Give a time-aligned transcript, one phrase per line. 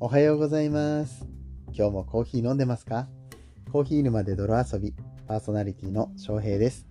[0.00, 1.26] おはようございます。
[1.76, 3.08] 今日もコーヒー飲んでますか？
[3.72, 4.94] コーヒー沼で泥遊び、
[5.26, 6.86] パーソナリティの翔平です。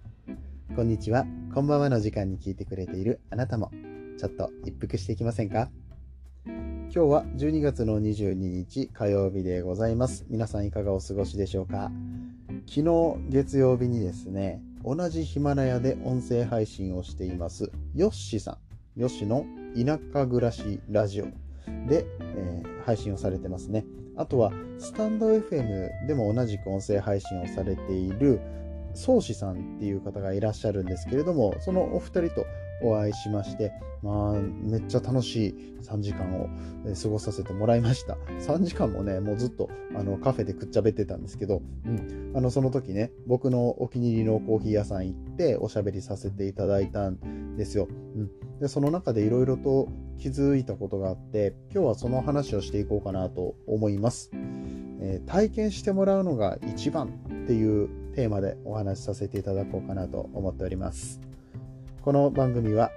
[0.75, 3.71] こんにちは、こんばんはの時間に聞いてくれているあなたも、
[4.17, 5.69] ちょっと一服していきませんか？
[6.47, 10.25] 今日は12月の22日火曜日でございます。
[10.27, 11.89] 皆さんいかがお過ごしでしょうか？
[12.67, 18.57] 昨日月曜日にですね、同じヒマラヤで音声配信をしています、ヨッシーさ
[18.97, 19.45] ん、ヨッシーの
[19.77, 21.27] 田舎暮らしラジオ
[21.87, 23.85] で、えー配信をされてますね。
[24.15, 28.39] あとは、スタンド FM でも同じく音声配信をされている、
[28.93, 32.45] 宗師さんっていう方がいらっしゃるんですけれども、そのお二人と
[32.81, 33.71] お会いしまして、
[34.03, 36.49] まあ、めっちゃ楽しい3時間を
[37.01, 38.15] 過ごさせてもらいました。
[38.39, 47.87] 3時間もね、もうずっとあのカフェでくっちゃべってたんですけど、うん、あのその時ね、僕のお気に入りのコーヒー屋さん行っておしゃべりさせていただいたんですよ。
[47.89, 54.29] うん、でその中でいろいろと気づいたことがあって、今日はその話をしていこうかなと思います。
[54.33, 61.26] えー体験してもらうのが一番っていうテーマでお話しさせていただこうかなと思っております。
[62.01, 62.91] この番組は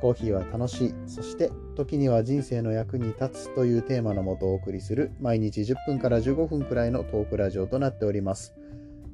[0.00, 8.54] コーヒーは楽しい、そして時には人生の役に立つというテーマのもとお送りする毎日10分から15分くらいのトークラジオとなっております。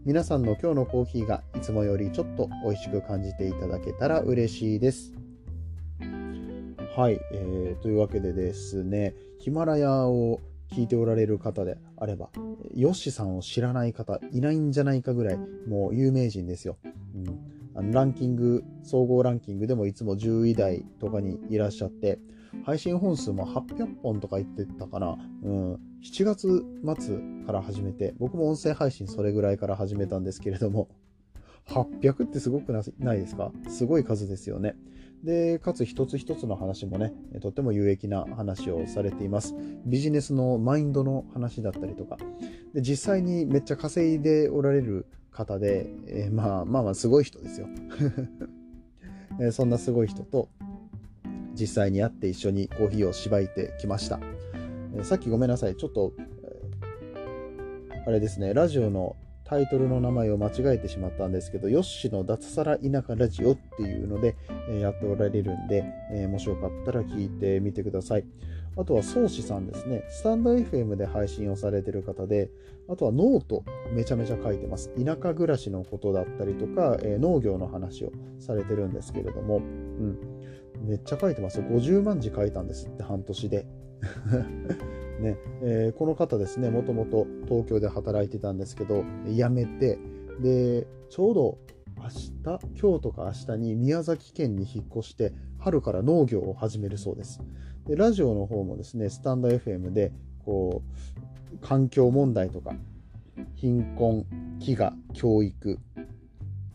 [0.04, 5.12] 皆さんの今日のコーヒーがいつもよりちょっと美味しく感じていただけたら嬉しいです。
[6.96, 10.40] はい、えーというわけでですね、ヒマラヤを
[10.72, 12.30] 聞いておられる方であれば、
[12.74, 16.76] ヨッシさんを知らない方いないんじゃないかぐらいもう有名人ですよ。
[17.14, 17.47] うん
[17.78, 22.18] あのランキング、総合ランキングでもいつも10位台とかにいらっしゃって、
[22.64, 25.16] 配信本数も800本とか言ってたかな。
[25.44, 26.64] うん、7月
[26.98, 30.88] 末から始めて、僕も音声配信それぐらいから始めたんですけれども、
[31.68, 33.52] 800ってすごくないですか？
[33.68, 34.74] すごい数ですよね。
[35.22, 39.54] で、かつ一つ一つの話もね、とっても有益な話をされています。
[39.86, 42.16] ビジネスのマインドの話だったりとか。
[42.74, 45.06] で、実際にめっちゃ稼いでおられる
[45.38, 47.68] 方で、えーまあまあまあすごい人ですよ。
[49.40, 50.48] えーそんなすごい人と
[51.54, 54.18] 実際に会って一緒にコーヒーをしばいてきました。
[54.94, 55.76] えーさっきごめんなさい。
[55.76, 56.28] ちょっと、えー
[58.06, 64.34] あれですね、ラジオのタイトルの名前を間違えてしまったんですけど、ヨッシーの脱サラ田舎ラジオっていうので、
[64.70, 68.24] えーやっておられるんで、えーもしよかったら聞いてみてください。
[68.78, 70.04] あとは、宗師さんですね。
[70.08, 72.48] スタンド FM で配信をされてる方で、
[72.88, 74.90] あとはノートめちゃめちゃ書いてます。
[74.90, 80.18] 田舎暮らしのことだったりとか、えー農業の話をされてるんですけれども、うん。
[80.86, 81.64] めっちゃ書いてますよ。
[81.64, 83.66] 50万字書いたんですって、半年で。
[85.20, 89.98] ねえーこの方ですね、もともと東京で働いてたんですけど、辞めて、
[90.40, 91.58] で、ちょうど
[91.96, 92.42] 明日、
[92.80, 95.32] 今日とか明日に宮崎県に引っ越して、
[95.68, 97.42] 春から農業を始めるそうです。
[97.86, 100.12] で、ラジオの方もですね、スタンド FM で、
[100.44, 100.82] こ
[101.52, 102.74] う、環境問題とか、
[103.54, 104.24] 貧困、
[104.60, 105.78] 飢餓、教育、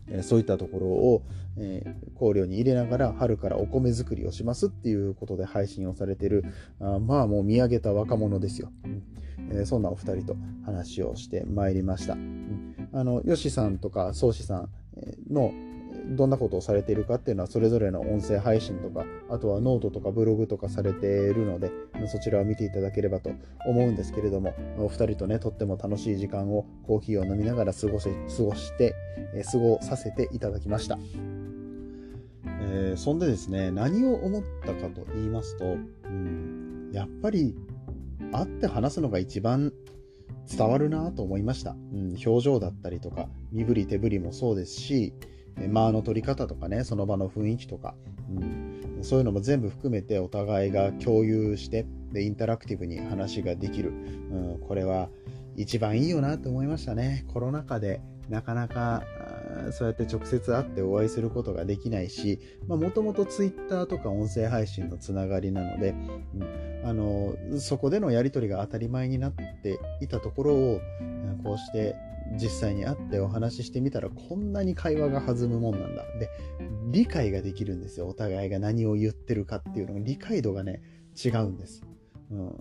[0.08, 1.22] えそういったところを、
[1.56, 6.44] えー考慮に入れながら春からお米作りをしますっていうことで配信をされてる
[6.80, 9.02] あまあもう見上げた若者ですよ、うん。
[9.50, 12.88] えーそんなお二人と話をしてまいりました、うん。
[12.92, 15.52] あのよしさんとか宗師さんえの
[16.06, 21.70] どんなことをされているかっていうのはそれぞれの音声配信とかあとはノートとかブログとかされているので
[22.06, 23.30] そちらを見ていただければと
[23.66, 28.94] 思うんですけれどもお二人とねとっても楽しい時間をコーヒーを飲みながら過ごし過ごして、
[29.50, 30.98] 過ごさせていただきました、
[32.60, 37.54] えーそんでですね何を思ったかと言いますと、うん、やっぱり
[38.32, 39.72] 会って話すのが一番
[40.50, 45.12] 伝わるなと思いました、うん、表情だったりとか身振り手振りもそうですし
[45.56, 47.94] 間の取り方とかねその場の雰囲気とか、
[48.30, 55.08] うん、そういうのも全部含めてお互いが共有してでインタラクティブに話ができる、うん、これは
[55.56, 57.24] 一番いいよなと思いましたね。
[57.32, 59.04] コロナ禍でなかなか
[59.72, 70.80] そうやって直接会ってお会いすることができないしもともと Twitter とか音声配信のつながりなので、うん、あのそこでのやり取りが当たり前になっていたところを
[71.42, 71.94] こうして
[72.36, 76.02] 実際に会ってお話ししてみたらこんなに会話が弾むもんなんだ。
[76.18, 76.28] で
[76.90, 78.08] 理解ができるんですよ。
[78.08, 80.00] お互いが何を言ってるかっていうのが。
[80.00, 80.82] 理解度がね
[81.22, 81.82] 違うんです、
[82.30, 82.60] うん、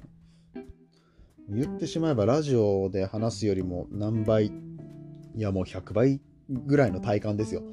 [1.50, 4.52] 言ってしまえばラジオで話すよりも何倍い
[5.38, 7.64] やもう100倍ぐらいの体感ですよ。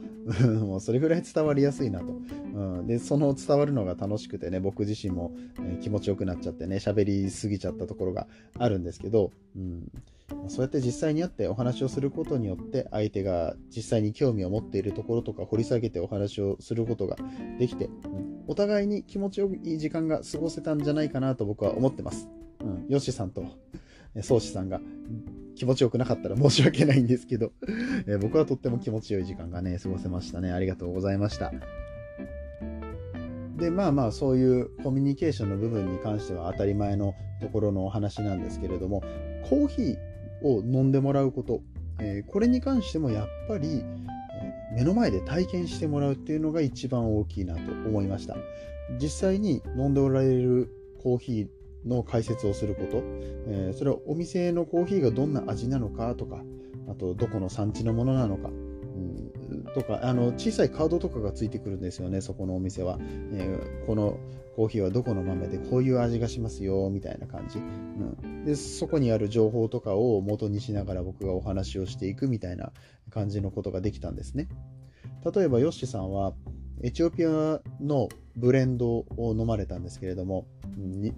[0.65, 2.13] もうそれぐらい伝わりやすいなと、う
[2.83, 8.27] ん、でその伝わるのが楽しくてね僕自身も、え気持ちよくなっちゃってね喋りすぎちゃったところが
[8.59, 9.91] あるんですけど、うん、
[10.49, 17.17] そうやって実際に会ってお話をすることによって相手が実際に興味を持っているところとか掘り下げてお話をすることが
[17.59, 22.29] できて、うんお互いに気持ちよい時間が過ごせたんじゃないかなと僕は思ってます。
[22.61, 23.45] うん、ヨシさんと
[24.21, 24.81] 宗師さんが
[25.61, 27.53] 気持ちよくなかったら申し訳ないんですけど、
[28.09, 30.53] え僕はとっても気持ちよい時間がね、過ごせましたね。
[30.53, 31.53] ありがとうございました。
[33.59, 39.03] で、まあまあ、そういうコミュニケーションの部分に関しては当たり前のところのお話なんですけれども、
[39.51, 39.97] コーヒー
[40.43, 41.61] を飲んでもらうこと、
[41.99, 43.85] えー、これに関してもやっぱり、
[44.75, 48.35] 目の前で体験してもらうっていうのが一番大きいなと思いました。
[48.99, 50.73] 実際に飲んでおられる
[51.03, 53.03] コーヒーの解説をすること、
[53.47, 56.43] えー、それはお店のコーヒーがどんな味なのかとか、
[56.89, 62.99] あとどこの産地のものなのか、うん、とか、あの小さいカードとかがついてくるんですよね、そこのお店は。
[63.33, 64.19] えー、この
[64.57, 68.45] コーヒーはどこの豆でこういう味がしますよ、みたいな感じ、うん。
[68.45, 72.73] で、そこにある情報とかを元にしながら僕がお話をしていくみたいな
[73.11, 74.49] 感じのことができたんですね。
[75.35, 76.35] 例えば、ヨッシーさんは、
[76.83, 80.47] エチオピアのブレンドを飲まれたんですけれども、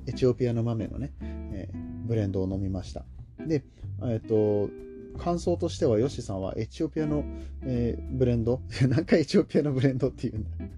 [0.06, 3.04] エチオピアの豆のね、えー、ブレンドを飲みました。
[3.46, 3.64] で、
[4.02, 4.70] えっ、と、
[5.18, 7.24] 感想としては、ヨシさんはエチオピアの、
[7.62, 8.60] えー、ブレンド？
[8.88, 10.72] 何回エチオピアのブレンドって言うんだ。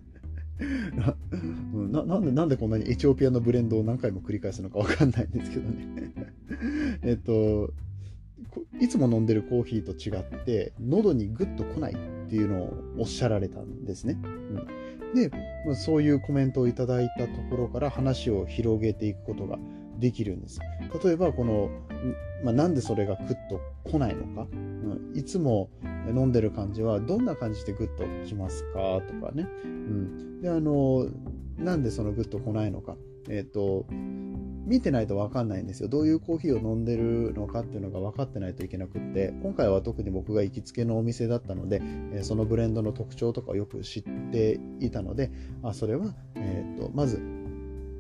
[1.75, 6.13] ななんでなんでこんなにエチオピアのブレンドを何回も繰り返すのかわかんないんですけどね。
[7.03, 7.73] えっと
[8.81, 11.97] いつも飲んでるコーヒーと違って喉にグッと来ないっ
[12.29, 14.19] ていうのをおっしゃられたんですね。
[14.23, 15.31] うん、で、
[15.67, 19.59] まあ、そういうコメントをいただいたところから話を広げていくことが
[19.99, 20.61] できるんです。
[21.05, 21.71] 例えばこの、
[22.43, 23.61] まあ、なんでそれがグッと
[23.91, 25.71] 来ないのか、うん、いつも
[26.09, 31.07] 飲んでる感じはどんな感じでグッと来ますかとかね、うん、であの
[31.57, 32.97] なんでそのグッと来ないのか。
[33.29, 33.87] えっ、ー、と
[34.67, 35.89] 見てないと分かんないんですよ。
[35.89, 41.83] どういうコーヒーを飲んでるのかっていうのが分かってないといけなくって、今回は特に僕が行きつけのお店だったので、
[42.13, 44.03] えそのブレンドの特徴とかをよく知っ
[44.33, 45.31] ていたので、
[45.63, 47.23] あそれは、えーと、まず、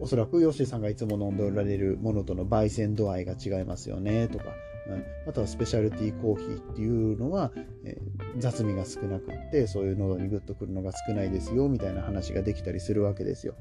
[0.01, 7.53] おそらくヨッシーさんがいつも飲んでおられるものとの焙煎度合いが違いますよねとか、うんあとはスペシャルティーコーヒーっていうのは、
[7.85, 13.55] えー、雑味が少なくってそういう喉にグッとくるのが少ないですよみたいな話ができたりするわけですよ。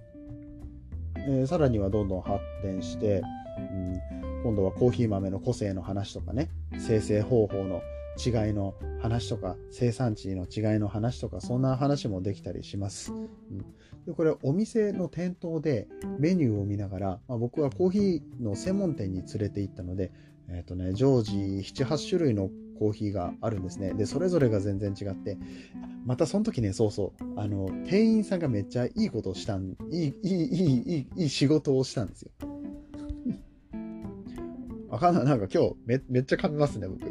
[1.28, 3.22] えー、さらにはどんどん発展して、
[3.58, 4.02] うん、
[4.44, 7.82] 今度はコーヒー豆の個性の話とかね生成方法の
[8.18, 13.12] 違いの話とか生産地の違いの話とかそんな話もできたりします。
[13.12, 13.28] うん、
[14.06, 15.88] でこれお店の店頭で
[16.20, 20.12] メニューを見ながら、まあ、僕はコーヒーの専門店に連れて行ったので、
[20.50, 23.94] え、ー、とね、常時7、8種類のコーヒーがあるんですね。
[23.94, 25.38] で、それぞれが全然違って、
[26.06, 32.32] またその時ね、そうそう、あの、店員さんがめっちゃいいことをしたん、いい、いい、いい、いい、いい仕事をしたんですよ。
[34.90, 35.26] わかんない。
[35.26, 37.02] なんか今日めめっちゃ噛みますね、僕。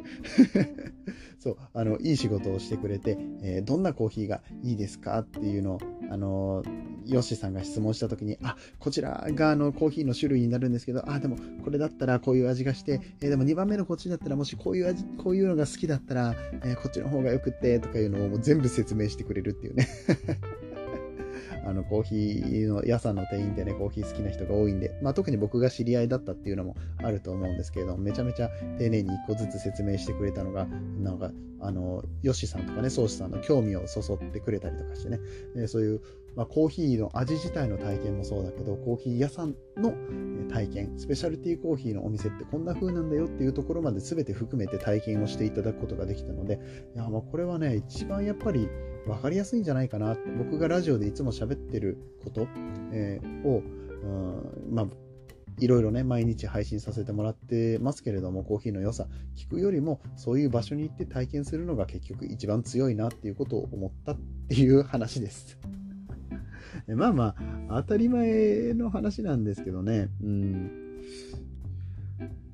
[1.43, 6.62] そう、あの、いい仕事をしてくれて、えー、どんなコーヒーがいいですかっていうのを、あの
[7.06, 19.89] ヨッシーさんが質問した時に、あ、こちらがあのコーヒーの種類になるんですけど、あ、でもこれだったらこういう味がして、えー、でも2番目のこっちだったらもしこういう味、こういうのが好きだったら、えー、こっちの方がよくって、とかいうのを全部説明してくれるっていうね。
[21.64, 28.49] あの、コーヒーの屋さんの店員ってね、コーヒー好きな人が多いんで、まあ特に僕が知り合いだったっていうのもあると思うんですけれども、めちゃめちゃ
[28.79, 30.67] 丁寧に一個ずつ説明してくれたのが、
[31.00, 31.31] なんか、
[31.61, 35.20] あの、ヨシさんとかね、ソースさんの興味をそそってくれたりとかしてね、
[35.55, 36.00] でそういう、
[36.35, 39.94] まあ、コーヒーの味自体の体験もそうだけど、コーヒー屋さんの
[40.48, 46.58] 体験、スペシャルティーコーヒーのお店ってこんな風なんだよっていうところまで全て含めて体験をしていただくことができたので、
[46.94, 48.69] いや、まあこれはね、一番やっぱり
[49.06, 50.17] 分かりやすいんじゃないかな。
[50.39, 52.47] 僕がラジオでいつも喋ってること、
[52.93, 53.63] えー、を、
[54.71, 54.87] まあ、
[55.59, 59.06] いろいろね、毎日配信させてもらってますけれども、コーヒーの良さ、
[59.37, 64.19] 聞くよりも、そういう場所に行って体験するのが結局一番強いなっていうことを思ったっ
[64.49, 65.59] ていう話です。
[66.89, 67.35] まあま
[67.69, 70.81] あ、当たり前の話なんですけどね、うん。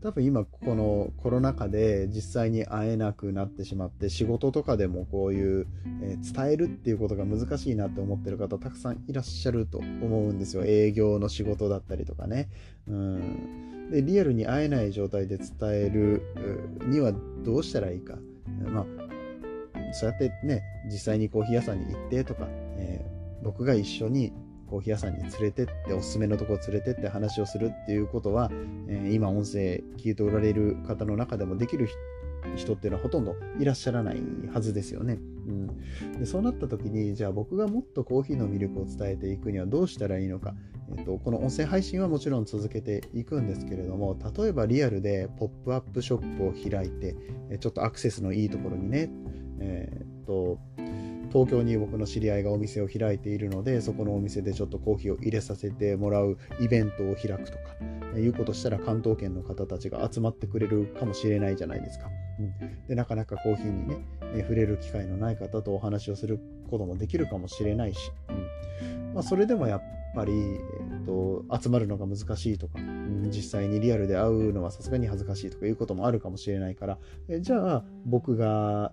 [0.03, 5.67] 多分今このコロナ禍で実際に会えなくなってしまって仕事とかでもこういう、
[6.03, 10.63] え伝えるっていうことが難しいなって思ってる方たくさんいらっしゃると思うんですよ。
[10.65, 12.49] 営業の仕事だったりとかね。
[12.87, 13.91] うん。
[13.91, 16.23] でリアルに会えない状態で伝える
[16.87, 17.13] には
[17.43, 18.19] どうしたらいいか。
[18.73, 18.87] まあ
[19.93, 24.33] そうやってね実際にコーヒー屋さんに行ってとか、えー、僕が一緒に
[24.71, 28.51] コーヒー屋さんに連れてっておすすめのとこ連れてって話をするっていうことは、
[28.89, 31.89] えー、今音声聞いておられる方の中でもできる
[32.57, 34.23] 人っていうのはほとんどいらっしゃらない
[34.53, 35.19] はずですよね。
[35.49, 40.55] うん、でそうなった時にじゃあ僕がもっとコーヒーの魅力を伝えていくにはどうしたらいいのか、
[40.97, 47.17] えっと、この音声配信はもちろん続けていくんですけれども例えばリアルでポップアップショップを開いて
[47.61, 49.11] ちょっとアクセスのいいところにね、
[49.61, 50.59] えー、っと
[51.29, 62.09] 東京に僕の知り合いがお店を開いているのでそこのお店でちょっとコーヒーを入れさせてもらうイベントを開くとかいうことしたら関東圏の方たちが集まってくれるかもしれないじゃないですか。
[62.39, 63.99] うん、でなかなかコーヒーにね、
[64.35, 66.39] え触れる機会のない方とお話をする
[66.71, 69.15] こともできるかもしれないし、うん。
[69.15, 72.79] まあ、それでもやっぱり、えーと、集まるのが難しいとか、
[73.27, 76.99] 実際にリアルで会うのはさすがに恥ずかしいとかいうこともあるかもしれないから、
[77.29, 78.93] えじゃあ僕が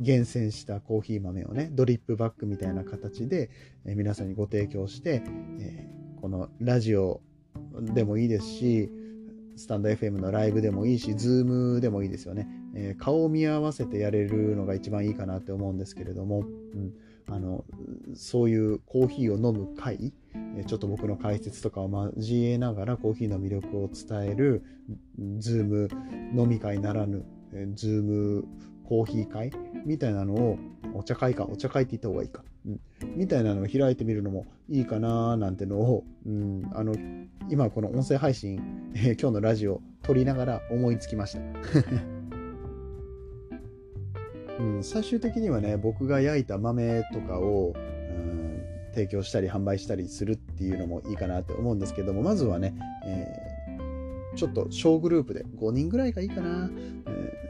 [0.00, 3.50] 厳選したコーヒー豆をねドリップバッグみたいな形で、
[3.86, 5.22] え皆さんにご提供して、
[5.60, 7.20] えー、このラジオ
[7.80, 8.90] でもいいですし
[9.56, 12.46] スタンド FM のライブでもいいし、ズームでもいいですよね。
[12.74, 16.42] えー、顔を見合わせてやれるのが一番いいかなって思うんですけれども、う
[16.78, 16.92] ん、
[17.28, 17.64] あの
[18.14, 20.12] そういうコーヒーを飲む会、
[20.66, 24.64] ちょっと僕の解説とかを交えながらコーヒーの魅力を伝える、
[25.38, 25.88] ズーム
[26.34, 27.24] 飲み会ならぬ、
[27.74, 28.44] ズーム
[28.88, 29.50] コーヒー会
[29.84, 30.58] みたいなのを、
[30.94, 32.80] お茶会か、お茶会って言った方がいいか、うん、
[33.16, 36.94] みたいなのを開いてみるのもいいかななんてのを、うん、あの、
[37.50, 41.40] 今この音声配信、えー、今日のラジオ撮りながら思いつきました。
[44.58, 47.74] うん、最終的にはね、僕が焼いた豆とかを、
[48.96, 52.74] 提供したり販売したりするっていうのもいいかなって思うんですけども、まずはね、
[53.04, 56.70] えー、ちょっと小グループで5人ぐらいがいいかな、
[57.06, 57.46] え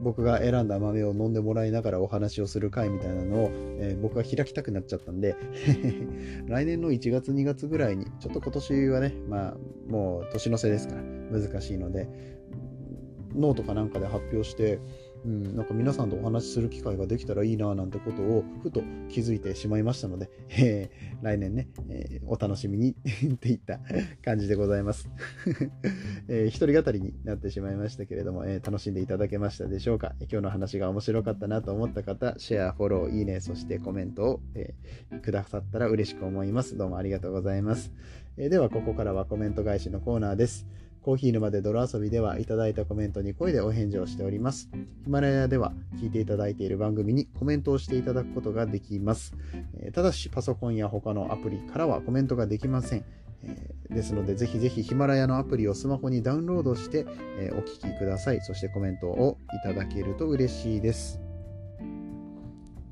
[0.00, 5.34] 僕が選んだ豆を飲んでもらいながらお話をする会みたいなのを、えー、僕が開きたくなっちゃったんで
[6.46, 9.56] 来年の1月2月ぐらいにちょっと今年はねまあ
[9.90, 12.08] もう年の瀬ですから難しいので
[13.34, 14.78] ノートかなんかで発表して
[15.24, 22.92] うん、なんか皆さんとお話しする機会ができたらいいななんてことをふと気づいてしまいましたので、えー、来年ね、えー、お楽しみに
[23.34, 23.80] っていった
[24.24, 25.08] 感じでございます。
[26.28, 30.14] えー、一人語りになってしまいましたけれども、え楽しんでいただけましたでしょうか？
[30.20, 34.74] 今日の話が面白かったなと思った方、シェア、フォロー、いいね、そしてコメントを、え
[35.22, 36.76] くださったら嬉しく思います。
[36.76, 37.92] どうもありがとうございます。
[38.36, 40.66] えでは、ここからはコメント返しのコーナーです。
[41.08, 44.68] コーヒー沼で泥遊びではいただいたコメントに声でお返事をしております。
[45.04, 49.32] ヒマラヤでは聞いていただいている番組にコメントをしていただくことができます。
[49.80, 53.06] えただしパソコンや他のアプリからはコメントができません。
[53.42, 57.06] えですので、ぜひぜひヒマラヤのアプリをスマホにダウンロードして、
[57.38, 58.42] えお聞きください。
[58.42, 61.22] そしてコメントをいただけると嬉しいです。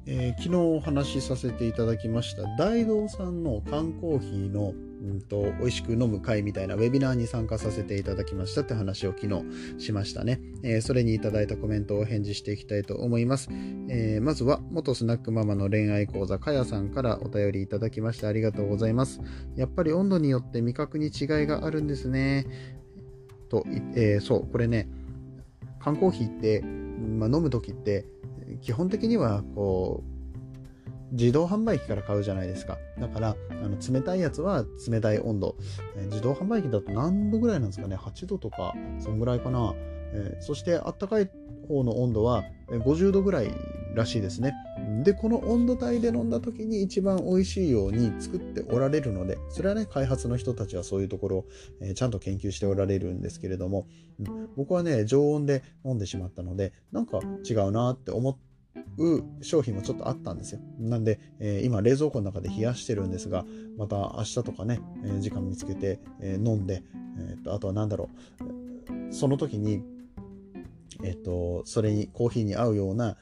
[0.06, 4.72] えー、昨日お話しさせていただきました大道さんの缶コーヒーの
[5.06, 9.44] うんと、美味しく飲む会みたいなウェビナーに参加させていただきましたって話を昨日
[9.78, 10.40] しましたね。
[10.64, 13.48] えー、それにいただいたコメントを返事していきたいと思います。
[13.88, 19.20] えー、まずは、元スナックママの恋愛講座、かやさんからお便りいただきましてありがとうございます。
[19.54, 22.46] やっぱり温度によって味覚に違いがあるんですね。
[23.48, 24.88] と、えー、そう、これね、
[25.78, 28.06] 缶コーヒーって、まあ、飲む時って、
[28.60, 30.15] 基本的にはこう
[31.12, 32.78] 自動販売機から買うじゃないですか。
[32.98, 35.56] だから、あの冷たいやつは冷たい温度、
[35.96, 39.74] えー、自動販売機だと何度ぐらいなんですかね ?8 度とか、そんぐらいかな。
[40.12, 41.30] えー、そして、あったかい
[41.68, 43.50] 方の温度は50度ぐらい
[43.94, 44.54] らしいですね。
[45.04, 51.44] で、この温度帯で飲んだ時に一番美味しいように作っておられるので、それはね、開発の人たちはそういうところを、
[51.80, 53.86] えー、ちゃんと研究しておられるんですけれども、
[54.56, 58.55] 僕はね、常温で飲んでしまったので、なんか違うなって思って
[58.98, 60.60] う商品もちょっとあったんですよ。
[60.78, 63.44] なんで、えー、今冷蔵庫の中で冷やしてるんですが、
[63.76, 66.82] また明日とかね、えー、時間見つけて、えー、飲んで、
[67.18, 68.10] えーと、あとは何だろ
[69.10, 69.82] う、その時に、
[71.02, 73.16] えっ、と、それにコーヒーに合うような、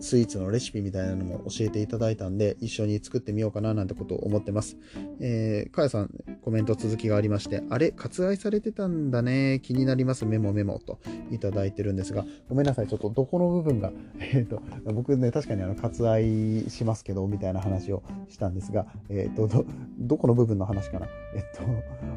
[0.00, 4.76] スイーツのレシピみたいなのも教えていただいたんで、一緒に作ってみようかななんてことを思ってます。
[5.20, 6.10] えー、かやさん、
[6.42, 9.60] コメント続きがありまして、あれ、割愛されてたんだね。
[9.62, 10.26] 気になります。
[10.26, 10.98] メモメモと
[11.30, 12.88] いただいてるんですが、ごめんなさい。
[12.88, 14.60] ちょっとどこの部分が、 えっ、ー、と、
[14.92, 19.64] 僕ね、確かにあの、割愛しますけど、みたいな話をしたんですが、えっ、ー、と、ど、
[19.98, 21.08] どこの部分の話かな？
[21.34, 21.42] えっ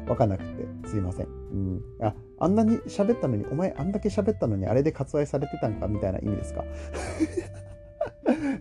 [0.06, 1.39] と、わかんなくて、すいません。
[1.52, 1.82] うん。
[2.00, 6.64] あ、あんなに喋ったのに、お前あんだけ喋ったのに、あれで割愛されてたんかみたいな意味ですか？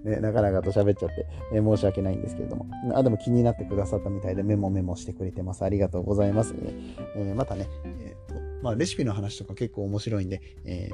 [0.03, 2.65] ね、なかなかと喋っちゃって、え申し訳ないんですけれども。
[2.93, 5.63] あ、でも気になってくださったみたいでメモメモしてくれてます。
[5.63, 6.55] ありがとうございます。
[7.15, 10.89] えー、またね、えーまあ、レシピの話とか結構面白いんで、え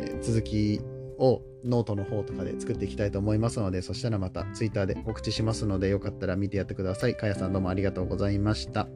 [0.00, 0.80] ー、続き
[1.18, 7.16] をノートの方とかで作っていきたいと思いますので、そしたらまた Twitter で告知しますので、よかったら見てやってください。
[7.16, 8.88] かやさんどうもありがとうございました。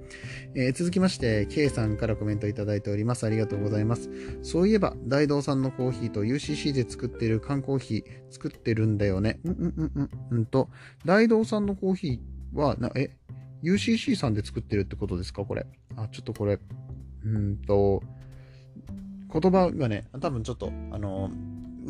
[0.54, 3.24] えー、続きまして、K さんからコメントいただいております。
[3.24, 4.10] ありがとうございます。
[4.42, 9.40] そういえば、大道さんのコーヒーと UCC で作ってる缶コーヒー作ってるんだよね。
[9.44, 10.10] うんうんうんうん。
[10.30, 10.68] うんと、
[11.04, 13.16] 大道さんのコーヒーは、な、え、
[13.62, 15.44] UCC さんで作ってるってことですか？
[15.44, 15.66] これ。
[15.96, 16.58] あ、ちょっとこれ、
[17.24, 18.02] うんと、
[19.32, 21.30] 言葉がね、多分ちょっと、あの、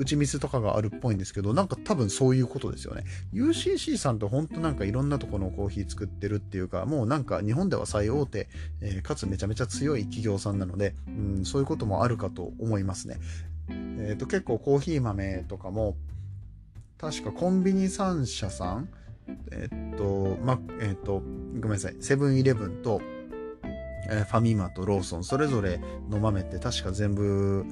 [0.01, 3.05] 打ちミスとかがあるっぽいんですけど、なんか多分そういうことですよね。
[3.35, 8.49] UCC さんって本当なんかいろんなとこのコーヒー作ってるっていうか、もうなんか日本では最大手、
[8.81, 13.19] えー、かつめちゃめちゃ強い企業さんなので、うん、そういうこともあるかと思いますね。
[13.69, 15.97] えっ、ー、と、結構コーヒー豆とかも、
[16.97, 18.89] 確かコンビニ3社さん、
[19.53, 21.23] えっ、と、ま、えっ、と、
[21.61, 23.03] ごめんなさい、セブンイレブンと、
[24.11, 27.65] ファミマとローソン、それぞれの豆って確か全部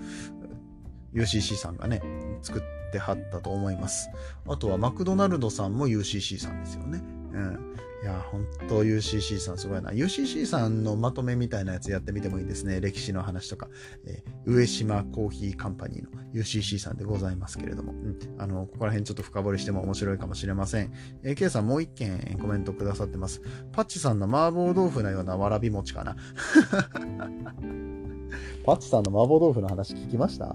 [1.18, 2.00] UCC さんがね、
[2.42, 4.10] 作ってはったと思います。
[4.46, 7.02] あとはマクドナルドさんも UCC さんですよね。
[7.32, 7.74] うん。
[8.00, 9.90] いや、本当 UCC さんすごいな。
[9.90, 12.80] UCC さんのまとめみたいなやつやってみてもいいですね。
[12.80, 13.68] 歴史の話とか。
[14.06, 17.92] えー、上島コーヒーカンパニーの UCC さんでございますけれども。
[17.92, 18.18] うん。
[18.38, 20.92] あの、ここら辺ちょっと深掘りしても面白いかもしれません。
[21.24, 23.42] えー、K さんもう一件コメントくださってます。
[23.72, 26.16] パッチさんの麻婆豆腐のようなわらび餅かな。
[28.68, 30.54] パッチさんの麻婆豆腐の話聞きました？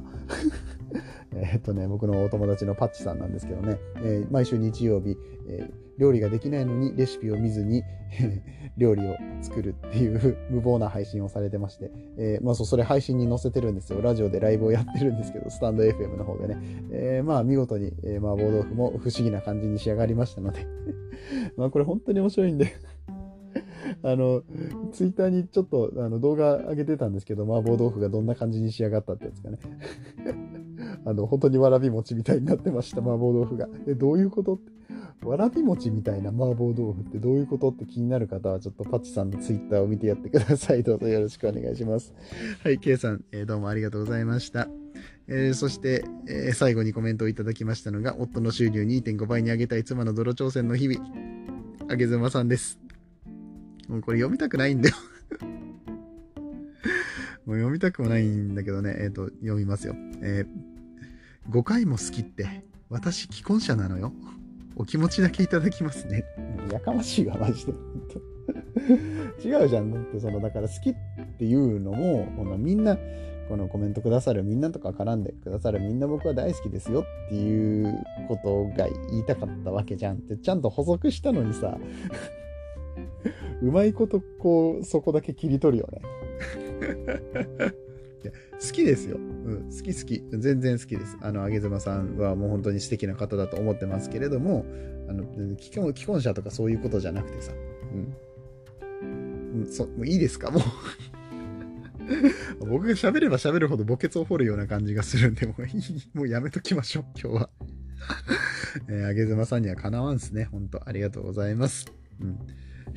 [1.34, 5.17] えっとね、僕のお友達のパッチさんなんですけどね、えー、毎週日曜日、
[5.48, 7.82] えー、料理ができないのにレシピを見ずに
[8.77, 14.00] 料理を作るっていう無謀な配信をされてまして、えー、まあそ、それ配信に載せてるんですよ。
[14.03, 16.58] ラジオでライブをやってるんですけど、スタンド FM の方でね。
[16.91, 20.67] えー、まあ見事に、えー、麻婆豆腐も不思議な感じに仕上がりましたので。
[21.58, 22.74] まあこれ本当に面白いんで。
[24.03, 24.43] あの、
[24.91, 29.59] ツイッターにちょっとあの動画上げてたんですけど、麻婆豆腐がどんな感じに仕上がったってやつかね。
[31.05, 33.69] あの、本当にわらび餅みたいになってました、麻婆豆腐が。
[33.88, 34.73] え、どういうことって。
[35.25, 40.83] わらび餅みたいな麻婆豆腐ってどういうことって気になる方は、ちょっとパチさんのツイッターを見てやってください。
[40.83, 42.13] どうぞよろしくお願いします。
[42.63, 44.67] はい、K さん、えー、どうもありがとうございました。
[45.27, 51.00] えー、そして、えー、最後にコメントをいただきましたのが、夫の収入2.5倍に上げたい妻の泥挑戦の日々。
[51.89, 52.79] あげずまさんです。
[53.88, 54.96] もうこれ読みたくないんだよ
[57.46, 59.96] もう読みたくもないんだけどね、えっ、ー、と、読みますよ。
[60.22, 64.13] えー、5回も好きって、私既婚者なのよ。
[64.75, 66.24] お気持ちだけいただきますね。
[66.72, 67.74] やかましいわ、マジで。
[69.44, 69.92] 違うじゃん。
[69.92, 70.96] だって、その、だから好きっ
[71.38, 72.98] ていうのも、このみんな、
[73.50, 81.78] このコメントくださるみんなとか絡んでくださるみんな僕は大好きですよっていうことが言いたかったわけじゃんってちゃんと補足したのにさ
[83.63, 86.02] うまいことこう、そこだけ切り取るよね。
[88.23, 89.17] いや好きですよ。
[89.17, 90.23] うん、好き好き。
[90.38, 91.17] 全然好きです。
[91.21, 94.65] あの、あげずまさんはもう本当に素敵な方だと思ってますけれども、
[95.10, 95.23] あの、
[95.60, 97.54] 既婚既婚者とかそういうことじゃなくてさ、
[97.93, 99.62] うん。
[99.62, 100.52] うん、そもういいですか？
[100.52, 100.62] もう
[102.67, 105.71] 僕が喋れば喋るほど墓穴を掘るような感じがするんで、もういい、
[106.13, 107.49] もうやめときましょう、今日は。
[108.89, 110.45] えー、あげずまさんにはかなわんすね。
[110.45, 111.86] 本当ありがとうございます。
[112.19, 112.39] うん。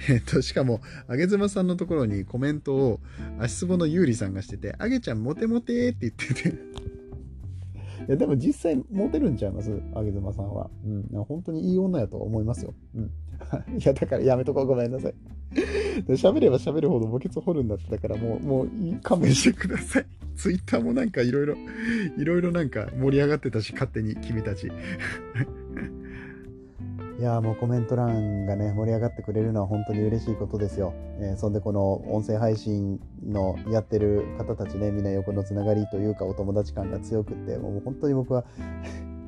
[0.08, 3.00] えっと、しかも、あげずまさんのところにコメントを
[3.38, 6.56] 足つぼのゆうりさんがしてて、あげちゃんモテモテって言ってて
[8.08, 9.80] いや、でも実際モテるんちゃいます？
[9.94, 10.70] あげずまさんは。
[10.84, 11.24] うん。
[11.24, 12.72] 本当にいい女やと思いますよ。
[12.94, 13.10] うん。
[13.78, 14.66] いや、だからやめとこう。
[14.66, 15.14] ごめんなさい。
[16.08, 20.06] 喋れば喋るほど墓穴掘るんだったから、もう、もういい勘弁してください。
[20.36, 21.56] ツイッターもなんかいろいろ、
[22.16, 24.70] いろいろなんか盛り上がってたし、勝手に君たち。
[27.18, 30.92] いやもうコメント欄がね、盛り上がってくれるのは本当に嬉しいことですよ。
[31.18, 38.44] えー、そんでこの音声配信のやってる方たちね、みんな横のつながりというかお友達感が強くって、もう本当に僕は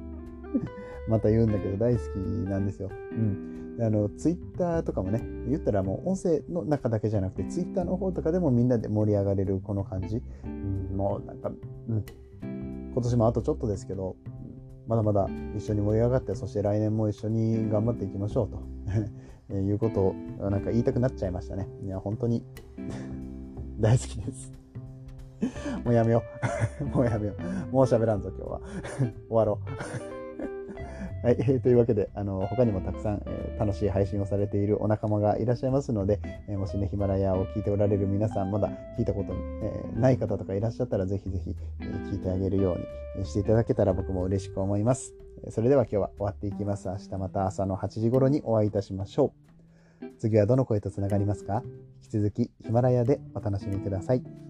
[1.08, 2.16] また言うんだけど大好き
[2.50, 2.90] なんですよ。
[3.12, 3.58] うん。
[3.80, 10.22] あの、ツイッターとかもね、言ったらもう音声の中だけじゃなくて、ツイッターの方とかでもみんなで盛り上がれるこの感じ。
[10.44, 11.50] うん、もうなんか、
[11.88, 12.04] うん。
[12.92, 14.16] 今年もあとちょっとですけど、
[14.88, 18.58] まだまだ一緒に盛り上がって、そして来年も一緒に頑張っていきましょうと。
[19.54, 20.00] いうこと
[20.44, 21.68] をなんか言いたくなっちゃいましたね。
[21.82, 22.44] いや、本当に
[23.80, 24.52] 大好きです。
[25.84, 26.22] もうやめよ
[26.80, 26.84] う。
[26.96, 27.34] もうやめよ
[27.70, 27.72] う。
[27.72, 28.60] もう喋らんぞ、今日は。
[28.98, 29.60] 終わろ
[30.14, 30.17] う。
[31.22, 39.32] はい、えー、というわけで、あの、他にもたくさん、えー、楽しい配信をされているお仲間がいらっしゃいますので、えー、もしね、ヒマラヤを聞いておられる皆さん、まだ聞いたこと、
[39.62, 42.76] えない方とかいらっしゃったら、ぜひぜひ、え聞いてあげるよ
[43.16, 45.14] うにしていただけたら僕も嬉しく思います。
[45.50, 46.88] それでは今日は終わっていきます。
[46.88, 49.32] 明日また朝の8時頃にお会いいたしましょ
[50.02, 50.06] う。
[50.18, 51.62] 次はどの声とつながりますか？
[52.02, 54.47] 引き続きヒマラヤでお楽しみください。